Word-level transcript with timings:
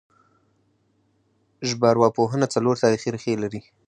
ژبارواپوهنه 1.69 2.45
څلور 2.53 2.75
تاریخي 2.83 3.09
ریښې 3.15 3.33
لري 3.43 3.61